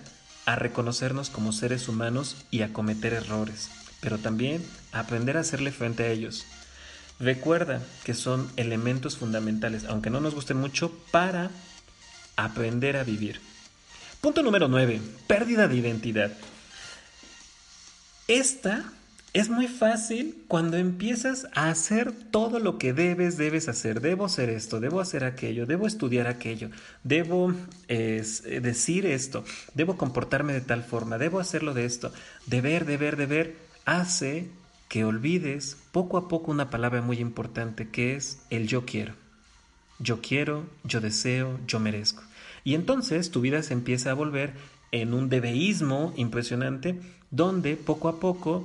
a 0.47 0.57
reconocernos 0.57 1.31
como 1.31 1.53
seres 1.53 1.89
humanos 1.89 2.37
y 2.51 2.63
a 2.63 2.73
cometer 2.73 3.15
errores, 3.15 3.71
pero 4.01 4.19
también 4.19 4.65
a 4.93 5.01
aprender 5.01 5.37
a 5.37 5.41
hacerle 5.41 5.73
frente 5.73 6.05
a 6.05 6.09
ellos. 6.09 6.45
Recuerda 7.19 7.81
que 8.05 8.13
son 8.13 8.51
elementos 8.57 9.17
fundamentales, 9.17 9.85
aunque 9.87 10.11
no 10.11 10.21
nos 10.21 10.35
gusten 10.35 10.59
mucho, 10.59 10.93
para 11.11 11.51
aprender 12.37 12.97
a 12.97 13.05
vivir. 13.05 13.41
Punto 14.21 14.43
número 14.43 14.69
9. 14.69 15.01
Pérdida 15.27 15.69
de 15.69 15.77
identidad. 15.77 16.33
Esta 18.27 18.85
es 19.35 19.51
muy 19.51 19.67
fácil 19.67 20.45
cuando 20.47 20.77
empiezas 20.77 21.49
a 21.55 21.69
hacer 21.69 22.13
todo 22.13 22.61
lo 22.61 22.79
que 22.79 22.93
debes, 22.93 23.37
debes 23.37 23.69
hacer. 23.69 24.01
Debo 24.01 24.25
hacer 24.25 24.49
esto, 24.49 24.79
debo 24.79 25.01
hacer 25.01 25.25
aquello, 25.25 25.67
debo 25.67 25.89
estudiar 25.89 26.29
aquello, 26.29 26.71
debo 27.03 27.53
decir 27.89 29.07
esto, 29.07 29.45
debo 29.75 29.97
comportarme 29.97 30.53
de 30.53 30.61
tal 30.61 30.85
forma, 30.85 31.19
debo 31.19 31.41
hacerlo 31.41 31.75
de 31.75 31.85
esto. 31.85 32.13
Deber, 32.47 32.85
deber, 32.85 33.17
deber 33.17 33.57
hace 33.85 34.49
que 34.89 35.05
olvides 35.05 35.79
poco 35.91 36.17
a 36.17 36.29
poco 36.29 36.53
una 36.53 36.71
palabra 36.71 37.03
muy 37.03 37.19
importante 37.19 37.89
que 37.89 38.15
es 38.15 38.39
el 38.51 38.69
yo 38.69 38.87
quiero. 38.87 39.15
Yo 39.99 40.21
quiero, 40.21 40.65
yo 40.85 41.01
deseo, 41.01 41.59
yo 41.67 41.81
merezco. 41.81 42.23
Y 42.63 42.77
entonces 42.77 43.33
tu 43.33 43.41
vida 43.41 43.65
se 43.65 43.73
empieza 43.73 44.13
a 44.13 44.15
volver 44.15 44.53
en 44.93 45.13
un 45.13 45.29
debeísmo 45.29 46.13
impresionante 46.17 47.01
donde 47.33 47.75
poco 47.75 48.09
a 48.09 48.21
poco 48.21 48.65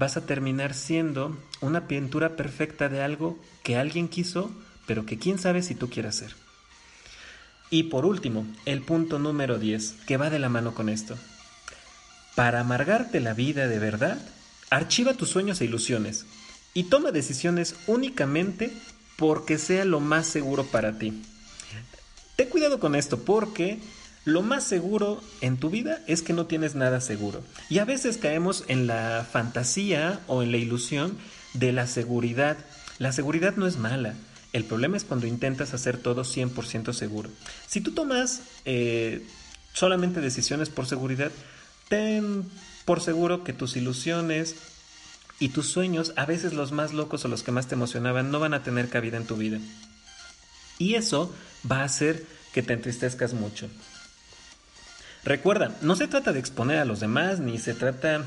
vas 0.00 0.16
a 0.16 0.24
terminar 0.24 0.72
siendo 0.72 1.36
una 1.60 1.86
pintura 1.86 2.34
perfecta 2.34 2.88
de 2.88 3.02
algo 3.02 3.38
que 3.62 3.76
alguien 3.76 4.08
quiso, 4.08 4.50
pero 4.86 5.04
que 5.04 5.18
quién 5.18 5.38
sabe 5.38 5.62
si 5.62 5.74
tú 5.74 5.90
quieres 5.90 6.16
hacer. 6.16 6.34
Y 7.68 7.84
por 7.84 8.06
último, 8.06 8.46
el 8.64 8.80
punto 8.80 9.18
número 9.18 9.58
10, 9.58 9.96
que 10.06 10.16
va 10.16 10.30
de 10.30 10.38
la 10.38 10.48
mano 10.48 10.72
con 10.74 10.88
esto. 10.88 11.18
Para 12.34 12.60
amargarte 12.60 13.20
la 13.20 13.34
vida 13.34 13.68
de 13.68 13.78
verdad, 13.78 14.18
archiva 14.70 15.12
tus 15.12 15.28
sueños 15.28 15.60
e 15.60 15.66
ilusiones 15.66 16.24
y 16.72 16.84
toma 16.84 17.10
decisiones 17.10 17.74
únicamente 17.86 18.72
porque 19.16 19.58
sea 19.58 19.84
lo 19.84 20.00
más 20.00 20.26
seguro 20.26 20.64
para 20.64 20.98
ti. 20.98 21.22
Ten 22.36 22.48
cuidado 22.48 22.80
con 22.80 22.94
esto 22.94 23.18
porque 23.18 23.78
lo 24.24 24.42
más 24.42 24.64
seguro 24.64 25.22
en 25.40 25.56
tu 25.56 25.70
vida 25.70 26.00
es 26.06 26.22
que 26.22 26.32
no 26.32 26.46
tienes 26.46 26.74
nada 26.74 27.00
seguro. 27.00 27.42
Y 27.68 27.78
a 27.78 27.84
veces 27.84 28.18
caemos 28.18 28.64
en 28.68 28.86
la 28.86 29.26
fantasía 29.30 30.20
o 30.26 30.42
en 30.42 30.52
la 30.52 30.58
ilusión 30.58 31.16
de 31.54 31.72
la 31.72 31.86
seguridad. 31.86 32.58
La 32.98 33.12
seguridad 33.12 33.56
no 33.56 33.66
es 33.66 33.78
mala. 33.78 34.14
El 34.52 34.64
problema 34.64 34.96
es 34.96 35.04
cuando 35.04 35.26
intentas 35.26 35.74
hacer 35.74 35.96
todo 35.96 36.22
100% 36.22 36.92
seguro. 36.92 37.30
Si 37.66 37.80
tú 37.80 37.92
tomas 37.92 38.42
eh, 38.64 39.24
solamente 39.72 40.20
decisiones 40.20 40.68
por 40.68 40.86
seguridad, 40.86 41.30
ten 41.88 42.44
por 42.84 43.00
seguro 43.00 43.44
que 43.44 43.52
tus 43.52 43.76
ilusiones 43.76 44.56
y 45.38 45.50
tus 45.50 45.68
sueños, 45.68 46.12
a 46.16 46.26
veces 46.26 46.52
los 46.52 46.72
más 46.72 46.92
locos 46.92 47.24
o 47.24 47.28
los 47.28 47.42
que 47.42 47.52
más 47.52 47.68
te 47.68 47.74
emocionaban, 47.74 48.30
no 48.30 48.40
van 48.40 48.52
a 48.52 48.62
tener 48.62 48.88
cabida 48.90 49.16
en 49.16 49.26
tu 49.26 49.36
vida. 49.36 49.58
Y 50.78 50.96
eso 50.96 51.34
va 51.70 51.80
a 51.80 51.84
hacer 51.84 52.26
que 52.52 52.62
te 52.62 52.72
entristezcas 52.72 53.32
mucho. 53.32 53.68
Recuerda, 55.24 55.76
no 55.82 55.96
se 55.96 56.08
trata 56.08 56.32
de 56.32 56.40
exponer 56.40 56.78
a 56.78 56.84
los 56.84 57.00
demás, 57.00 57.40
ni 57.40 57.58
se 57.58 57.74
trata 57.74 58.24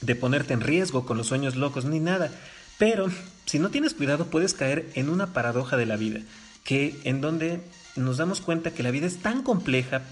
de 0.00 0.14
ponerte 0.14 0.54
en 0.54 0.60
riesgo 0.60 1.06
con 1.06 1.16
los 1.16 1.26
sueños 1.26 1.56
locos, 1.56 1.84
ni 1.84 2.00
nada. 2.00 2.30
Pero 2.78 3.08
si 3.46 3.58
no 3.58 3.70
tienes 3.70 3.94
cuidado 3.94 4.26
puedes 4.26 4.54
caer 4.54 4.88
en 4.94 5.08
una 5.08 5.32
paradoja 5.32 5.76
de 5.76 5.86
la 5.86 5.96
vida, 5.96 6.20
que 6.64 6.96
en 7.04 7.20
donde 7.20 7.60
nos 7.96 8.18
damos 8.18 8.40
cuenta 8.40 8.70
que 8.70 8.82
la 8.82 8.90
vida 8.90 9.06
es 9.06 9.18
tan 9.18 9.42
compleja 9.42 10.02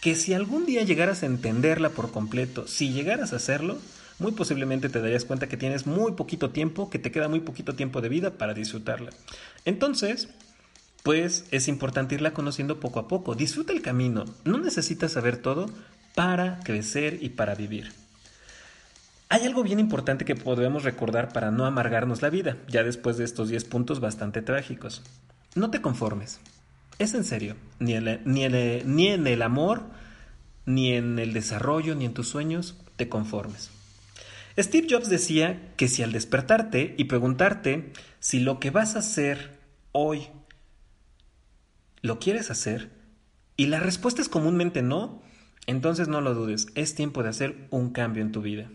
que 0.00 0.14
si 0.14 0.34
algún 0.34 0.66
día 0.66 0.82
llegaras 0.82 1.22
a 1.22 1.26
entenderla 1.26 1.90
por 1.90 2.10
completo, 2.10 2.66
si 2.66 2.92
llegaras 2.92 3.32
a 3.32 3.36
hacerlo, 3.36 3.78
muy 4.18 4.32
posiblemente 4.32 4.88
te 4.88 5.00
darías 5.00 5.24
cuenta 5.24 5.48
que 5.48 5.56
tienes 5.56 5.86
muy 5.86 6.12
poquito 6.12 6.50
tiempo, 6.50 6.90
que 6.90 6.98
te 6.98 7.10
queda 7.10 7.28
muy 7.28 7.40
poquito 7.40 7.74
tiempo 7.74 8.00
de 8.00 8.08
vida 8.08 8.30
para 8.30 8.54
disfrutarla. 8.54 9.10
Entonces, 9.64 10.28
pues 11.02 11.46
es 11.50 11.68
importante 11.68 12.14
irla 12.14 12.32
conociendo 12.32 12.80
poco 12.80 13.00
a 13.00 13.08
poco. 13.08 13.34
Disfruta 13.34 13.72
el 13.72 13.82
camino. 13.82 14.24
No 14.44 14.58
necesitas 14.58 15.12
saber 15.12 15.36
todo 15.36 15.68
para 16.14 16.60
crecer 16.60 17.18
y 17.20 17.30
para 17.30 17.54
vivir. 17.54 17.92
Hay 19.28 19.46
algo 19.46 19.62
bien 19.62 19.80
importante 19.80 20.24
que 20.24 20.36
podemos 20.36 20.84
recordar 20.84 21.32
para 21.32 21.50
no 21.50 21.64
amargarnos 21.64 22.20
la 22.20 22.28
vida, 22.28 22.58
ya 22.68 22.82
después 22.82 23.16
de 23.16 23.24
estos 23.24 23.48
10 23.48 23.64
puntos 23.64 23.98
bastante 23.98 24.42
trágicos. 24.42 25.02
No 25.54 25.70
te 25.70 25.80
conformes. 25.80 26.38
Es 26.98 27.14
en 27.14 27.24
serio. 27.24 27.56
Ni 27.78 27.94
ni 27.98 28.44
en 29.08 29.26
el 29.26 29.42
amor, 29.42 29.84
ni 30.66 30.92
en 30.92 31.18
el 31.18 31.32
desarrollo, 31.32 31.94
ni 31.94 32.04
en 32.04 32.14
tus 32.14 32.28
sueños, 32.28 32.76
te 32.96 33.08
conformes. 33.08 33.70
Steve 34.58 34.86
Jobs 34.90 35.08
decía 35.08 35.72
que 35.76 35.88
si 35.88 36.02
al 36.02 36.12
despertarte 36.12 36.94
y 36.98 37.04
preguntarte 37.04 37.92
si 38.20 38.38
lo 38.38 38.60
que 38.60 38.70
vas 38.70 38.96
a 38.96 38.98
hacer 38.98 39.58
hoy 39.92 40.28
¿Lo 42.02 42.18
quieres 42.18 42.50
hacer? 42.50 42.90
Y 43.56 43.66
la 43.66 43.78
respuesta 43.78 44.20
es 44.20 44.28
comúnmente 44.28 44.82
no, 44.82 45.22
entonces 45.66 46.08
no 46.08 46.20
lo 46.20 46.34
dudes, 46.34 46.66
es 46.74 46.96
tiempo 46.96 47.22
de 47.22 47.28
hacer 47.28 47.68
un 47.70 47.90
cambio 47.92 48.24
en 48.24 48.32
tu 48.32 48.42
vida. 48.42 48.68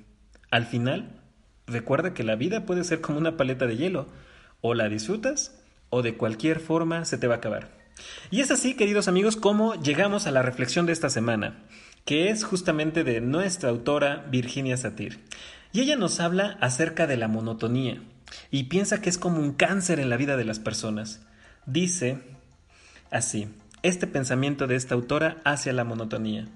Al 0.50 0.66
final, 0.66 1.20
recuerda 1.66 2.14
que 2.14 2.24
la 2.24 2.38
vida 2.38 2.66
puede 2.66 2.86
ser 2.86 3.02
como 3.02 3.18
una 3.18 3.36
paleta 3.36 3.68
de 3.68 3.76
hielo, 3.76 4.08
o 4.62 4.74
la 4.74 4.88
disfrutas 4.88 5.60
o 5.90 6.04
de 6.04 6.16
cualquier 6.16 6.62
forma 6.62 7.04
se 7.04 7.18
te 7.18 7.28
va 7.28 7.36
a 7.36 7.38
acabar. 7.40 7.70
Y 8.32 8.40
es 8.40 8.50
así, 8.50 8.76
queridos 8.76 9.10
amigos, 9.10 9.36
como 9.36 9.76
llegamos 9.76 10.26
a 10.26 10.32
la 10.32 10.42
reflexión 10.42 10.86
de 10.86 10.94
esta 10.94 11.10
semana, 11.10 11.66
que 12.06 12.30
es 12.30 12.46
justamente 12.46 13.04
de 13.04 13.20
nuestra 13.20 13.70
autora 13.70 14.26
Virginia 14.32 14.78
Satir. 14.78 15.20
Y 15.74 15.82
ella 15.82 15.98
nos 15.98 16.22
habla 16.22 16.58
acerca 16.62 17.08
de 17.08 17.18
la 17.18 17.28
monotonía 17.28 18.02
y 18.52 18.66
piensa 18.66 19.02
que 19.02 19.10
es 19.10 19.18
como 19.18 19.42
un 19.42 19.52
cáncer 19.52 20.00
en 20.00 20.10
la 20.10 20.16
vida 20.16 20.38
de 20.38 20.46
las 20.46 20.60
personas. 20.60 21.26
Dice 21.66 22.37
así, 23.12 23.48
este 23.84 24.08
pensamiento 24.08 24.68
de 24.68 24.76
esta 24.76 24.96
autora 24.96 25.42
hacia 25.44 25.74
la 25.74 25.84
monotonía. 25.84 26.48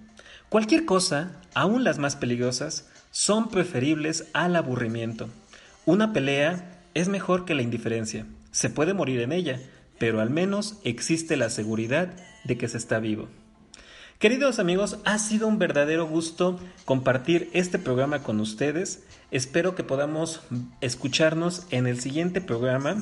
Cualquier 0.50 0.86
cosa, 0.86 1.42
aun 1.54 1.84
las 1.84 1.98
más 1.98 2.16
peligrosas, 2.16 2.90
son 3.12 3.50
preferibles 3.50 4.28
al 4.34 4.56
aburrimiento. 4.56 5.30
Una 5.86 6.14
pelea 6.14 6.82
es 6.94 7.08
mejor 7.08 7.46
que 7.46 7.56
la 7.56 7.62
indiferencia. 7.62 8.26
Se 8.52 8.70
puede 8.70 8.94
morir 8.94 9.22
en 9.22 9.32
ella, 9.32 9.60
pero 9.98 10.20
al 10.20 10.30
menos 10.30 10.80
existe 10.84 11.38
la 11.38 11.50
seguridad 11.50 12.14
de 12.44 12.58
que 12.58 12.68
se 12.68 12.78
está 12.78 13.00
vivo. 13.00 13.30
Queridos 14.20 14.60
amigos, 14.60 14.98
ha 15.04 15.18
sido 15.18 15.48
un 15.48 15.58
verdadero 15.58 16.06
gusto 16.06 16.60
compartir 16.86 17.50
este 17.54 17.80
programa 17.80 18.22
con 18.22 18.40
ustedes. 18.40 19.04
Espero 19.32 19.74
que 19.74 19.84
podamos 19.84 20.42
escucharnos 20.80 21.66
en 21.72 21.88
el 21.88 22.00
siguiente 22.00 22.40
programa 22.40 22.98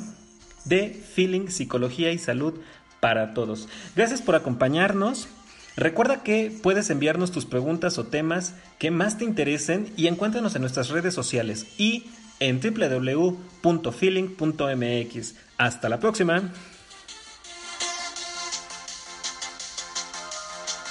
de 0.63 0.89
Feeling, 0.89 1.47
Psicología 1.47 2.11
y 2.11 2.19
Salud 2.19 2.53
para 2.99 3.33
todos. 3.33 3.69
Gracias 3.95 4.21
por 4.21 4.35
acompañarnos. 4.35 5.27
Recuerda 5.75 6.23
que 6.23 6.51
puedes 6.61 6.89
enviarnos 6.89 7.31
tus 7.31 7.45
preguntas 7.45 7.97
o 7.97 8.05
temas 8.05 8.55
que 8.79 8.91
más 8.91 9.17
te 9.17 9.23
interesen 9.23 9.93
y 9.95 10.07
encuéntranos 10.07 10.55
en 10.55 10.61
nuestras 10.61 10.89
redes 10.89 11.13
sociales 11.13 11.67
y 11.77 12.09
en 12.39 12.59
www.feeling.mx. 12.61 15.35
Hasta 15.57 15.89
la 15.89 15.99
próxima. 15.99 16.53